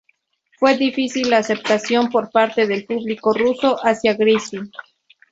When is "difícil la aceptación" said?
0.77-2.09